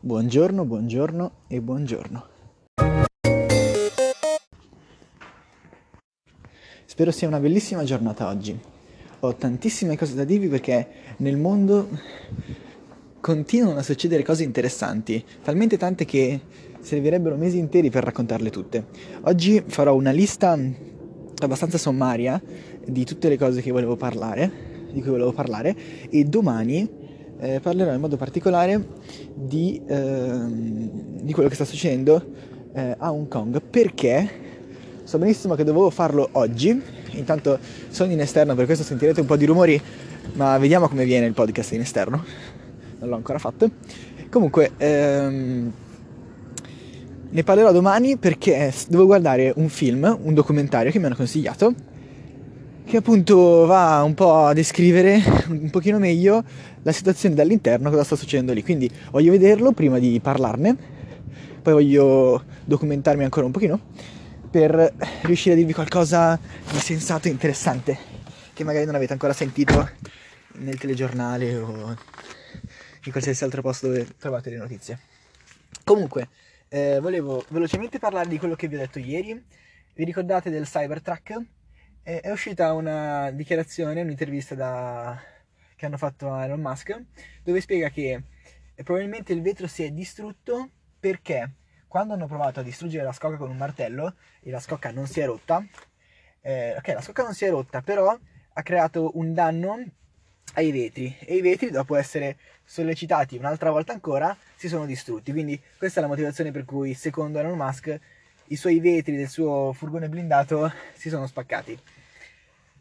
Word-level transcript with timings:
Buongiorno, 0.00 0.64
buongiorno 0.64 1.30
e 1.48 1.60
buongiorno. 1.60 2.26
Spero 6.84 7.10
sia 7.10 7.26
una 7.26 7.40
bellissima 7.40 7.82
giornata 7.82 8.28
oggi. 8.28 8.56
Ho 9.18 9.34
tantissime 9.34 9.98
cose 9.98 10.14
da 10.14 10.22
dirvi 10.22 10.46
perché 10.46 10.86
nel 11.16 11.36
mondo 11.36 11.88
continuano 13.18 13.80
a 13.80 13.82
succedere 13.82 14.22
cose 14.22 14.44
interessanti, 14.44 15.24
talmente 15.42 15.76
tante 15.76 16.04
che 16.04 16.42
servirebbero 16.78 17.34
mesi 17.34 17.58
interi 17.58 17.90
per 17.90 18.04
raccontarle 18.04 18.50
tutte. 18.50 18.86
Oggi 19.22 19.64
farò 19.66 19.96
una 19.96 20.12
lista 20.12 20.56
abbastanza 21.42 21.76
sommaria 21.76 22.40
di 22.86 23.04
tutte 23.04 23.28
le 23.28 23.36
cose 23.36 23.62
che 23.62 23.72
volevo 23.72 23.96
parlare, 23.96 24.86
di 24.92 25.00
cui 25.00 25.10
volevo 25.10 25.32
parlare 25.32 25.76
e 26.08 26.22
domani 26.22 27.06
eh, 27.40 27.60
parlerò 27.60 27.92
in 27.92 28.00
modo 28.00 28.16
particolare 28.16 28.84
di, 29.34 29.80
eh, 29.86 30.40
di, 31.22 31.32
quello 31.32 31.48
che 31.48 31.54
sta 31.54 31.64
succedendo 31.64 32.32
eh, 32.72 32.94
a 32.98 33.12
Hong 33.12 33.28
Kong. 33.28 33.60
Perché? 33.62 34.46
So 35.04 35.18
benissimo 35.18 35.54
che 35.54 35.64
dovevo 35.64 35.90
farlo 35.90 36.28
oggi. 36.32 36.82
Intanto 37.12 37.58
sono 37.88 38.12
in 38.12 38.20
esterno 38.20 38.54
per 38.54 38.66
questo 38.66 38.84
sentirete 38.84 39.20
un 39.20 39.26
po' 39.26 39.36
di 39.36 39.46
rumori 39.46 39.80
ma 40.34 40.58
vediamo 40.58 40.88
come 40.88 41.04
viene 41.04 41.26
il 41.26 41.32
podcast 41.32 41.72
in 41.72 41.80
esterno. 41.80 42.24
Non 42.98 43.08
l'ho 43.08 43.16
ancora 43.16 43.38
fatto. 43.38 43.70
Comunque 44.30 44.72
ehm, 44.76 45.72
ne 47.30 47.42
parlerò 47.42 47.72
domani 47.72 48.16
perché 48.18 48.72
devo 48.88 49.06
guardare 49.06 49.52
un 49.56 49.68
film 49.68 50.18
un 50.22 50.34
documentario 50.34 50.90
che 50.90 50.98
mi 50.98 51.06
hanno 51.06 51.14
consigliato 51.14 51.74
che 52.88 52.96
appunto 52.96 53.66
va 53.66 54.02
un 54.02 54.14
po' 54.14 54.46
a 54.46 54.54
descrivere 54.54 55.22
un 55.48 55.68
pochino 55.68 55.98
meglio 55.98 56.42
la 56.82 56.92
situazione 56.92 57.34
dall'interno, 57.34 57.90
cosa 57.90 58.02
sta 58.02 58.16
succedendo 58.16 58.54
lì. 58.54 58.62
Quindi 58.62 58.90
voglio 59.10 59.30
vederlo 59.30 59.72
prima 59.72 59.98
di 59.98 60.18
parlarne, 60.20 60.74
poi 61.60 61.72
voglio 61.74 62.44
documentarmi 62.64 63.24
ancora 63.24 63.44
un 63.44 63.52
pochino 63.52 63.78
per 64.50 64.94
riuscire 65.24 65.54
a 65.54 65.58
dirvi 65.58 65.74
qualcosa 65.74 66.40
di 66.72 66.78
sensato 66.78 67.28
e 67.28 67.30
interessante 67.30 67.98
che 68.54 68.64
magari 68.64 68.86
non 68.86 68.94
avete 68.94 69.12
ancora 69.12 69.34
sentito 69.34 69.90
nel 70.54 70.78
telegiornale 70.78 71.56
o 71.56 71.94
in 73.04 73.10
qualsiasi 73.12 73.44
altro 73.44 73.60
posto 73.60 73.88
dove 73.88 74.06
trovate 74.18 74.48
le 74.48 74.56
notizie. 74.56 74.98
Comunque, 75.84 76.28
eh, 76.68 77.00
volevo 77.02 77.44
velocemente 77.50 77.98
parlare 77.98 78.30
di 78.30 78.38
quello 78.38 78.54
che 78.54 78.66
vi 78.66 78.76
ho 78.76 78.78
detto 78.78 78.98
ieri. 78.98 79.44
Vi 79.94 80.04
ricordate 80.04 80.48
del 80.48 80.64
Cybertruck? 80.64 81.57
È, 82.02 82.30
uscita 82.30 82.72
una 82.72 83.30
dichiarazione, 83.30 84.00
un'intervista 84.00 84.54
da, 84.54 85.20
che 85.76 85.86
hanno 85.86 85.96
fatto 85.96 86.32
a 86.32 86.44
Elon 86.44 86.60
Musk, 86.60 87.00
dove 87.42 87.60
spiega 87.60 87.90
che 87.90 88.22
probabilmente 88.82 89.32
il 89.32 89.42
vetro 89.42 89.66
si 89.66 89.82
è 89.82 89.90
distrutto 89.90 90.70
perché 90.98 91.52
quando 91.86 92.14
hanno 92.14 92.26
provato 92.26 92.60
a 92.60 92.62
distruggere 92.62 93.04
la 93.04 93.12
scocca 93.12 93.36
con 93.36 93.50
un 93.50 93.56
martello 93.56 94.14
e 94.40 94.50
la 94.50 94.60
scocca 94.60 94.90
non 94.90 95.06
si 95.06 95.20
è 95.20 95.26
rotta, 95.26 95.64
eh, 96.40 96.76
ok, 96.76 96.88
la 96.88 97.00
scocca 97.00 97.22
non 97.22 97.34
si 97.34 97.44
è 97.44 97.50
rotta, 97.50 97.80
però 97.82 98.16
ha 98.52 98.62
creato 98.62 99.16
un 99.18 99.34
danno 99.34 99.84
ai 100.54 100.70
vetri 100.72 101.16
e 101.20 101.36
i 101.36 101.40
vetri 101.40 101.70
dopo 101.70 101.94
essere 101.94 102.38
sollecitati 102.64 103.36
un'altra 103.36 103.70
volta 103.70 103.92
ancora 103.92 104.36
si 104.56 104.68
sono 104.68 104.86
distrutti. 104.86 105.32
Quindi 105.32 105.60
questa 105.76 106.00
è 106.00 106.02
la 106.02 106.08
motivazione 106.08 106.50
per 106.50 106.64
cui 106.64 106.94
secondo 106.94 107.38
Elon 107.38 107.56
Musk 107.56 107.98
i 108.48 108.56
suoi 108.56 108.80
vetri 108.80 109.16
del 109.16 109.28
suo 109.28 109.72
furgone 109.72 110.08
blindato 110.08 110.72
si 110.94 111.08
sono 111.08 111.26
spaccati 111.26 111.78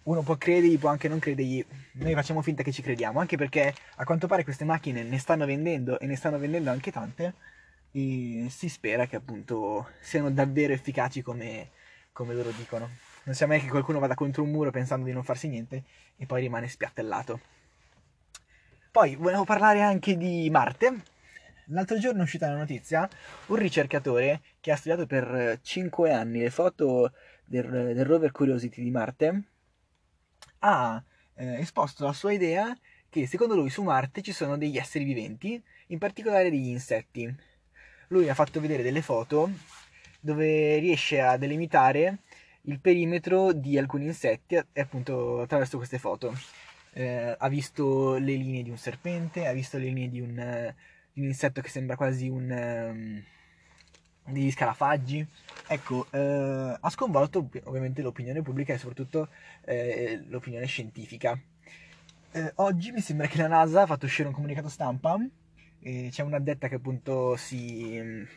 uno 0.08 0.22
può 0.22 0.38
credergli, 0.38 0.80
può 0.80 0.90
anche 0.90 1.08
non 1.08 1.20
credergli, 1.20 1.64
noi 1.94 2.14
facciamo 2.14 2.42
finta 2.42 2.64
che 2.64 2.72
ci 2.72 2.82
crediamo, 2.82 3.20
anche 3.20 3.36
perché 3.38 3.74
a 3.98 4.06
quanto 4.06 4.28
pare 4.28 4.44
queste 4.44 4.64
macchine 4.64 5.04
ne 5.04 5.20
stanno 5.20 5.46
vendendo 5.46 6.00
e 6.00 6.06
ne 6.06 6.16
stanno 6.16 6.38
vendendo 6.38 6.72
anche 6.72 6.92
tante 6.92 7.34
e 7.92 8.48
si 8.50 8.70
spera 8.70 9.06
che 9.06 9.18
appunto 9.18 9.90
siano 10.00 10.32
davvero 10.32 10.72
efficaci 10.72 11.22
come, 11.22 11.72
come 12.14 12.34
loro 12.34 12.52
dicono. 12.52 12.90
Non 13.24 13.36
sia 13.36 13.48
mai 13.48 13.60
che 13.60 13.68
qualcuno 13.68 14.00
vada 14.00 14.16
contro 14.16 14.44
un 14.44 14.52
muro 14.52 14.72
pensando 14.72 15.06
di 15.06 15.12
non 15.12 15.24
farsi 15.24 15.50
niente 15.50 15.84
e 16.16 16.26
poi 16.26 16.40
rimane 16.40 16.70
spiattellato. 16.70 17.42
Poi 18.90 19.16
volevo 19.16 19.44
parlare 19.44 19.82
anche 19.82 20.16
di 20.16 20.50
Marte. 20.50 21.04
L'altro 21.72 21.98
giorno 21.98 22.22
è 22.22 22.24
uscita 22.24 22.48
la 22.50 22.56
notizia, 22.56 23.10
un 23.48 23.58
ricercatore 23.58 24.42
che 24.62 24.72
ha 24.72 24.78
studiato 24.78 25.06
per 25.06 25.60
5 25.62 26.14
anni 26.14 26.40
le 26.40 26.50
foto 26.50 27.12
del, 27.44 27.94
del 27.94 28.06
rover 28.06 28.32
Curiosity 28.32 28.82
di 28.82 28.90
Marte, 28.90 29.44
ha 30.60 31.04
eh, 31.36 31.60
esposto 31.60 32.06
la 32.06 32.14
sua 32.14 32.32
idea 32.32 32.74
che 33.10 33.28
secondo 33.28 33.56
lui 33.56 33.70
su 33.70 33.84
Marte 33.84 34.22
ci 34.22 34.32
sono 34.32 34.58
degli 34.58 34.78
esseri 34.78 35.04
viventi, 35.04 35.62
in 35.88 35.98
particolare 35.98 36.50
degli 36.50 36.70
insetti. 36.70 37.36
Lui 38.10 38.30
ha 38.30 38.34
fatto 38.34 38.62
vedere 38.62 38.82
delle 38.82 39.02
foto 39.02 39.52
dove 40.22 40.78
riesce 40.78 41.20
a 41.20 41.36
delimitare 41.36 42.20
il 42.62 42.80
perimetro 42.80 43.52
di 43.52 43.78
alcuni 43.78 44.06
insetti 44.06 44.56
appunto 44.56 45.42
attraverso 45.42 45.76
queste 45.76 46.00
foto. 46.00 46.34
Eh, 46.94 47.36
ha 47.38 47.50
visto 47.50 48.14
le 48.14 48.34
linee 48.34 48.64
di 48.64 48.70
un 48.70 48.78
serpente, 48.78 49.48
ha 49.48 49.54
visto 49.54 49.78
le 49.78 49.84
linee 49.84 50.10
di 50.10 50.22
un, 50.22 50.74
di 51.18 51.24
un 51.24 51.30
insetto 51.30 51.62
che 51.62 51.70
sembra 51.70 51.96
quasi 51.96 52.30
un... 52.30 52.50
Um, 52.52 53.24
degli 54.32 54.52
scarafaggi. 54.52 55.26
Ecco, 55.68 56.06
eh, 56.12 56.78
ha 56.80 56.90
sconvolto 56.90 57.50
ovviamente 57.64 58.02
l'opinione 58.02 58.42
pubblica 58.42 58.74
e 58.74 58.78
soprattutto 58.78 59.30
eh, 59.64 60.22
l'opinione 60.28 60.66
scientifica. 60.66 61.40
Eh, 62.32 62.52
oggi 62.56 62.92
mi 62.92 63.00
sembra 63.00 63.28
che 63.28 63.38
la 63.38 63.48
NASA 63.48 63.84
ha 63.84 63.86
fatto 63.86 64.06
uscire 64.06 64.28
un 64.28 64.34
comunicato 64.34 64.68
stampa, 64.68 65.18
c'è 65.82 66.22
un'addetta 66.24 66.68
che 66.68 66.76
appunto 66.76 67.38
si 67.38 68.28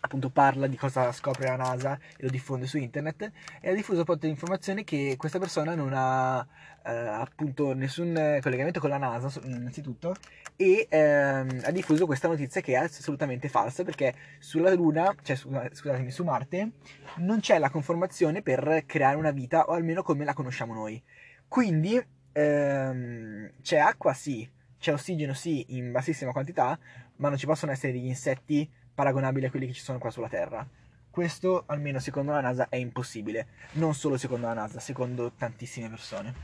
appunto 0.00 0.30
parla 0.30 0.66
di 0.66 0.76
cosa 0.76 1.10
scopre 1.12 1.48
la 1.48 1.56
NASA 1.56 1.98
e 2.16 2.24
lo 2.24 2.30
diffonde 2.30 2.66
su 2.66 2.78
internet 2.78 3.30
e 3.60 3.70
ha 3.70 3.74
diffuso 3.74 4.02
appunto 4.02 4.26
l'informazione 4.26 4.84
che 4.84 5.14
questa 5.16 5.38
persona 5.38 5.74
non 5.74 5.92
ha 5.94 6.46
eh, 6.84 6.90
appunto 6.92 7.74
nessun 7.74 8.38
collegamento 8.40 8.80
con 8.80 8.90
la 8.90 8.98
NASA 8.98 9.40
innanzitutto 9.44 10.14
e 10.56 10.86
ehm, 10.88 11.62
ha 11.64 11.70
diffuso 11.70 12.06
questa 12.06 12.28
notizia 12.28 12.60
che 12.60 12.72
è 12.72 12.76
assolutamente 12.76 13.48
falsa 13.48 13.84
perché 13.84 14.14
sulla 14.38 14.72
Luna, 14.74 15.14
cioè 15.22 15.36
scusatemi, 15.36 16.10
su 16.10 16.24
Marte 16.24 16.72
non 17.16 17.40
c'è 17.40 17.58
la 17.58 17.70
conformazione 17.70 18.42
per 18.42 18.84
creare 18.86 19.16
una 19.16 19.30
vita 19.30 19.64
o 19.66 19.72
almeno 19.72 20.02
come 20.02 20.24
la 20.24 20.34
conosciamo 20.34 20.74
noi. 20.74 21.00
Quindi 21.46 22.00
ehm, 22.32 23.50
c'è 23.62 23.78
acqua 23.78 24.12
sì, 24.12 24.48
c'è 24.78 24.92
ossigeno 24.92 25.32
sì 25.32 25.64
in 25.76 25.92
bassissima 25.92 26.32
quantità, 26.32 26.78
ma 27.16 27.28
non 27.28 27.38
ci 27.38 27.46
possono 27.46 27.72
essere 27.72 27.92
degli 27.92 28.06
insetti 28.06 28.68
paragonabili 28.98 29.46
a 29.46 29.50
quelli 29.50 29.68
che 29.68 29.74
ci 29.74 29.80
sono 29.80 29.98
qua 29.98 30.10
sulla 30.10 30.28
Terra. 30.28 30.66
Questo, 31.08 31.62
almeno 31.66 32.00
secondo 32.00 32.32
la 32.32 32.40
NASA, 32.40 32.68
è 32.68 32.74
impossibile. 32.74 33.46
Non 33.74 33.94
solo 33.94 34.16
secondo 34.16 34.48
la 34.48 34.54
NASA, 34.54 34.80
secondo 34.80 35.30
tantissime 35.30 35.88
persone. 35.88 36.34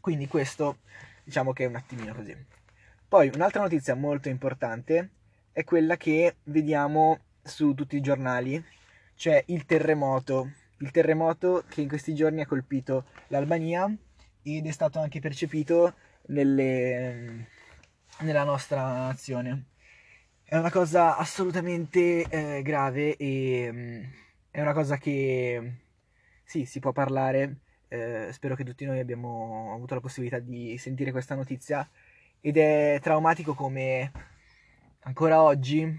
Quindi 0.00 0.26
questo, 0.26 0.78
diciamo 1.22 1.52
che 1.52 1.62
è 1.62 1.68
un 1.68 1.76
attimino 1.76 2.14
così. 2.14 2.36
Poi, 3.06 3.30
un'altra 3.32 3.62
notizia 3.62 3.94
molto 3.94 4.28
importante 4.28 5.10
è 5.52 5.62
quella 5.62 5.96
che 5.96 6.38
vediamo 6.44 7.20
su 7.40 7.74
tutti 7.74 7.94
i 7.94 8.00
giornali, 8.00 8.60
cioè 9.14 9.44
il 9.46 9.64
terremoto. 9.64 10.50
Il 10.78 10.90
terremoto 10.90 11.62
che 11.68 11.80
in 11.80 11.86
questi 11.86 12.12
giorni 12.12 12.40
ha 12.40 12.46
colpito 12.46 13.04
l'Albania 13.28 13.88
ed 14.42 14.66
è 14.66 14.70
stato 14.72 14.98
anche 14.98 15.20
percepito 15.20 15.94
nelle, 16.26 17.46
nella 18.18 18.42
nostra 18.42 19.06
nazione 19.06 19.66
è 20.52 20.58
una 20.58 20.70
cosa 20.70 21.16
assolutamente 21.16 22.28
eh, 22.28 22.60
grave 22.60 23.16
e 23.16 23.70
um, 23.70 24.12
è 24.50 24.60
una 24.60 24.74
cosa 24.74 24.98
che 24.98 25.76
sì, 26.44 26.66
si 26.66 26.78
può 26.78 26.92
parlare. 26.92 27.60
Eh, 27.88 28.28
spero 28.32 28.54
che 28.54 28.62
tutti 28.62 28.84
noi 28.84 28.98
abbiamo 28.98 29.72
avuto 29.72 29.94
la 29.94 30.02
possibilità 30.02 30.40
di 30.40 30.76
sentire 30.76 31.10
questa 31.10 31.34
notizia 31.34 31.88
ed 32.38 32.58
è 32.58 32.98
traumatico 33.00 33.54
come 33.54 34.12
ancora 35.04 35.40
oggi 35.40 35.90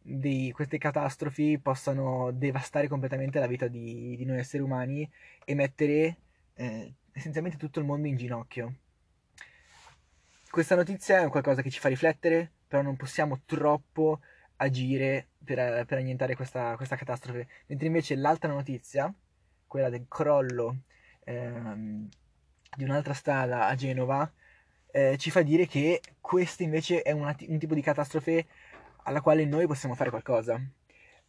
di 0.00 0.52
queste 0.54 0.78
catastrofi 0.78 1.58
possano 1.58 2.30
devastare 2.30 2.88
completamente 2.88 3.38
la 3.38 3.46
vita 3.46 3.66
di, 3.68 4.16
di 4.16 4.24
noi 4.24 4.38
esseri 4.38 4.62
umani 4.62 5.06
e 5.44 5.54
mettere 5.54 6.16
eh, 6.54 6.94
essenzialmente 7.12 7.58
tutto 7.58 7.78
il 7.78 7.84
mondo 7.84 8.06
in 8.06 8.16
ginocchio. 8.16 8.74
Questa 10.48 10.76
notizia 10.76 11.20
è 11.20 11.28
qualcosa 11.28 11.60
che 11.60 11.68
ci 11.68 11.78
fa 11.78 11.90
riflettere, 11.90 12.52
però 12.68 12.82
non 12.82 12.96
possiamo 12.96 13.40
troppo 13.46 14.20
agire 14.56 15.28
per, 15.42 15.84
per 15.86 15.98
annientare 15.98 16.36
questa, 16.36 16.76
questa, 16.76 16.96
catastrofe. 16.96 17.48
Mentre 17.66 17.86
invece 17.86 18.14
l'altra 18.14 18.52
notizia, 18.52 19.12
quella 19.66 19.88
del 19.88 20.06
crollo 20.08 20.82
ehm, 21.24 22.08
di 22.76 22.84
un'altra 22.84 23.14
strada 23.14 23.66
a 23.66 23.74
Genova, 23.74 24.30
eh, 24.90 25.16
ci 25.18 25.30
fa 25.30 25.42
dire 25.42 25.66
che 25.66 26.00
questa 26.20 26.62
invece 26.62 27.02
è 27.02 27.12
una, 27.12 27.34
un 27.48 27.58
tipo 27.58 27.74
di 27.74 27.82
catastrofe 27.82 28.46
alla 29.04 29.20
quale 29.20 29.44
noi 29.44 29.66
possiamo 29.66 29.94
fare 29.94 30.10
qualcosa. 30.10 30.60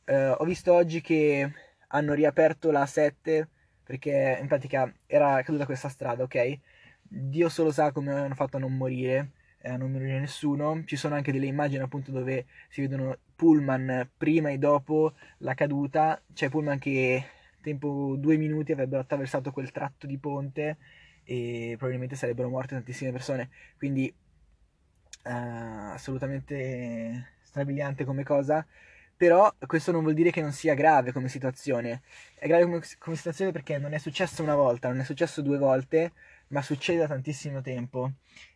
Eh, 0.06 0.30
ho 0.30 0.44
visto 0.44 0.74
oggi 0.74 1.02
che 1.02 1.52
hanno 1.88 2.14
riaperto 2.14 2.72
la 2.72 2.86
7 2.86 3.48
perché 3.84 4.38
in 4.40 4.48
pratica 4.48 4.92
era 5.08 5.42
caduta 5.42 5.66
questa 5.66 5.90
strada, 5.90 6.24
ok? 6.24 6.60
Dio 7.02 7.50
solo 7.50 7.72
sa 7.72 7.92
come 7.92 8.12
hanno 8.12 8.36
fatto 8.36 8.58
a 8.58 8.60
non 8.60 8.76
morire 8.76 9.32
eh, 9.62 9.78
non 9.78 9.92
mi 9.92 10.00
ricordo 10.00 10.20
nessuno. 10.20 10.84
Ci 10.86 10.96
sono 10.96 11.16
anche 11.16 11.32
delle 11.32 11.46
immagini 11.46 11.82
appunto 11.82 12.12
dove 12.12 12.46
si 12.70 12.82
vedono 12.82 13.18
pullman 13.36 14.10
prima 14.18 14.50
e 14.50 14.58
dopo 14.58 15.14
la 15.40 15.54
caduta. 15.54 16.22
C'è 16.34 16.50
pullman 16.50 16.80
che 16.80 17.24
tempo 17.62 18.16
due 18.18 18.38
minuti 18.38 18.72
avrebbero 18.72 19.02
attraversato 19.02 19.52
quel 19.52 19.72
tratto 19.72 20.08
di 20.08 20.18
ponte 20.18 20.78
e 21.24 21.76
probabilmente 21.78 22.16
sarebbero 22.16 22.50
morte 22.50 22.76
tantissime 22.76 23.12
persone. 23.12 23.50
Quindi 23.78 24.14
eh, 25.24 25.32
assolutamente 25.32 27.34
strabiliante 27.44 28.06
come 28.06 28.24
cosa. 28.24 28.66
Però 29.16 29.54
questo 29.68 29.92
non 29.92 30.04
vuol 30.04 30.14
dire 30.14 30.32
che 30.32 30.42
non 30.42 30.54
sia 30.54 30.74
grave 30.74 31.12
come 31.12 31.28
situazione. 31.28 32.02
È 32.36 32.48
grave 32.48 32.64
come, 32.64 32.82
come 33.00 33.16
situazione 33.18 33.52
perché 33.52 33.78
non 33.78 33.94
è 33.94 33.98
successo 33.98 34.42
una 34.42 34.56
volta, 34.56 34.88
non 34.88 35.02
è 35.02 35.04
successo 35.04 35.42
due 35.42 35.58
volte, 35.58 36.14
ma 36.48 36.62
succede 36.62 37.00
da 37.00 37.08
tantissimo 37.08 37.62
tempo. 37.62 38.14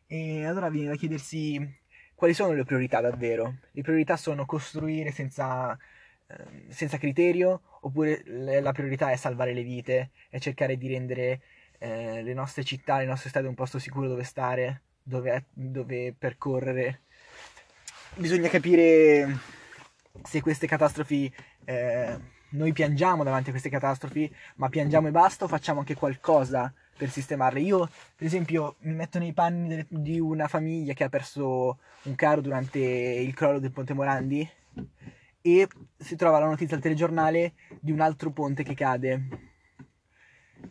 E 0.07 0.45
allora 0.45 0.69
viene 0.69 0.89
da 0.89 0.95
chiedersi 0.95 1.81
quali 2.15 2.33
sono 2.33 2.53
le 2.53 2.63
priorità 2.63 3.01
davvero. 3.01 3.57
Le 3.71 3.81
priorità 3.81 4.17
sono 4.17 4.45
costruire 4.45 5.11
senza, 5.11 5.77
eh, 6.27 6.65
senza 6.69 6.97
criterio, 6.97 7.61
oppure 7.81 8.23
la 8.25 8.71
priorità 8.71 9.11
è 9.11 9.15
salvare 9.15 9.53
le 9.53 9.63
vite 9.63 10.11
e 10.29 10.39
cercare 10.39 10.77
di 10.77 10.88
rendere 10.88 11.41
eh, 11.79 12.21
le 12.21 12.33
nostre 12.33 12.63
città, 12.63 13.00
le 13.00 13.05
nostre 13.05 13.29
strade 13.29 13.47
un 13.47 13.55
posto 13.55 13.79
sicuro 13.79 14.07
dove 14.07 14.23
stare, 14.23 14.81
dove, 15.03 15.45
dove 15.51 16.13
percorrere. 16.17 17.01
Bisogna 18.15 18.47
capire 18.47 19.38
se 20.23 20.41
queste 20.41 20.67
catastrofi 20.67 21.33
eh, 21.65 22.19
noi 22.53 22.73
piangiamo 22.73 23.23
davanti 23.23 23.50
a 23.50 23.51
queste 23.51 23.69
catastrofi, 23.69 24.33
ma 24.55 24.69
piangiamo 24.69 25.07
e 25.07 25.11
basta 25.11 25.45
o 25.45 25.47
facciamo 25.47 25.79
anche 25.79 25.95
qualcosa 25.95 26.73
per 26.95 27.09
sistemarle. 27.09 27.59
Io, 27.59 27.89
per 28.15 28.27
esempio, 28.27 28.75
mi 28.79 28.94
metto 28.94 29.19
nei 29.19 29.33
panni 29.33 29.67
delle, 29.67 29.85
di 29.89 30.19
una 30.19 30.47
famiglia 30.47 30.94
che 30.94 31.03
ha 31.03 31.09
perso 31.09 31.79
un 32.03 32.15
caro 32.15 32.41
durante 32.41 32.79
il 32.79 33.33
crollo 33.33 33.59
del 33.59 33.71
ponte 33.71 33.94
Morandi 33.94 34.47
e 35.41 35.67
si 35.97 36.15
trova 36.15 36.39
la 36.39 36.45
notizia 36.45 36.75
al 36.75 36.81
telegiornale 36.81 37.53
di 37.79 37.91
un 37.91 38.00
altro 38.00 38.31
ponte 38.31 38.63
che 38.63 38.73
cade. 38.73 39.51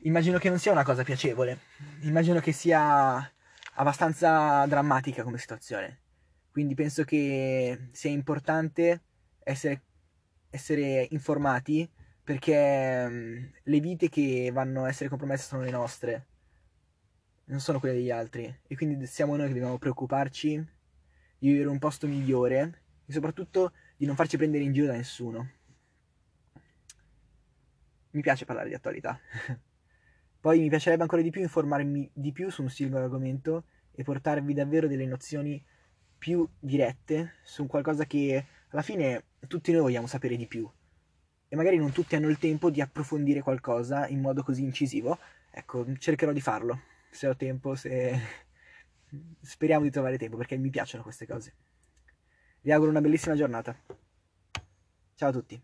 Immagino 0.02 0.38
che 0.38 0.48
non 0.48 0.58
sia 0.58 0.72
una 0.72 0.84
cosa 0.84 1.04
piacevole, 1.04 1.58
immagino 2.00 2.40
che 2.40 2.52
sia 2.52 3.30
abbastanza 3.74 4.64
drammatica 4.66 5.22
come 5.22 5.38
situazione. 5.38 6.00
Quindi 6.50 6.74
penso 6.74 7.04
che 7.04 7.88
sia 7.92 8.10
importante 8.10 9.02
essere, 9.42 9.82
essere 10.52 11.06
informati 11.10 11.90
perché 12.22 13.04
um, 13.08 13.50
le 13.62 13.80
vite 13.80 14.08
che 14.08 14.50
vanno 14.52 14.84
a 14.84 14.88
essere 14.88 15.08
compromesse 15.08 15.48
sono 15.48 15.62
le 15.62 15.70
nostre, 15.70 16.26
non 17.46 17.58
sono 17.58 17.80
quelle 17.80 17.94
degli 17.94 18.10
altri. 18.10 18.60
E 18.66 18.76
quindi 18.76 19.06
siamo 19.06 19.34
noi 19.34 19.48
che 19.48 19.54
dobbiamo 19.54 19.78
preoccuparci 19.78 20.56
di 21.38 21.48
vivere 21.48 21.68
un 21.68 21.78
posto 21.78 22.06
migliore 22.06 22.82
e 23.06 23.12
soprattutto 23.12 23.72
di 23.96 24.06
non 24.06 24.14
farci 24.14 24.36
prendere 24.36 24.62
in 24.62 24.72
giro 24.72 24.86
da 24.86 24.92
nessuno. 24.92 25.50
Mi 28.10 28.20
piace 28.20 28.44
parlare 28.44 28.68
di 28.68 28.74
attualità. 28.74 29.18
Poi 30.38 30.60
mi 30.60 30.68
piacerebbe 30.68 31.02
ancora 31.02 31.22
di 31.22 31.30
più 31.30 31.40
informarmi 31.40 32.10
di 32.12 32.32
più 32.32 32.50
su 32.50 32.62
un 32.62 32.68
singolo 32.68 33.04
argomento 33.04 33.64
e 33.92 34.02
portarvi 34.02 34.52
davvero 34.52 34.86
delle 34.86 35.06
nozioni 35.06 35.64
più 36.18 36.48
dirette 36.58 37.36
su 37.42 37.66
qualcosa 37.66 38.04
che 38.04 38.44
alla 38.72 38.82
fine 38.82 39.24
tutti 39.46 39.70
noi 39.72 39.82
vogliamo 39.82 40.06
sapere 40.06 40.36
di 40.36 40.46
più 40.46 40.68
e 41.48 41.56
magari 41.56 41.76
non 41.76 41.92
tutti 41.92 42.16
hanno 42.16 42.28
il 42.28 42.38
tempo 42.38 42.70
di 42.70 42.80
approfondire 42.80 43.42
qualcosa 43.42 44.08
in 44.08 44.20
modo 44.20 44.42
così 44.42 44.62
incisivo. 44.62 45.18
Ecco, 45.50 45.84
cercherò 45.98 46.32
di 46.32 46.40
farlo, 46.40 46.80
se 47.10 47.28
ho 47.28 47.36
tempo, 47.36 47.74
se... 47.74 48.18
Speriamo 49.42 49.84
di 49.84 49.90
trovare 49.90 50.16
tempo 50.16 50.38
perché 50.38 50.56
mi 50.56 50.70
piacciono 50.70 51.02
queste 51.02 51.26
cose. 51.26 51.54
Vi 52.62 52.72
auguro 52.72 52.90
una 52.90 53.02
bellissima 53.02 53.34
giornata. 53.34 53.78
Ciao 55.14 55.28
a 55.28 55.32
tutti. 55.32 55.62